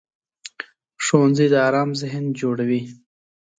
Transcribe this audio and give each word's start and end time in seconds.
ښوونځی 1.05 1.47
د 1.53 1.55
ارام 1.67 1.89
ذهن 2.01 2.25
جوړوي 2.39 2.81